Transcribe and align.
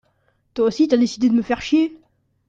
Toi 0.55 0.65
aussi 0.65 0.87
t’as 0.87 0.97
décidé 0.97 1.29
de 1.29 1.35
me 1.35 1.43
faire 1.43 1.61
chier? 1.61 1.95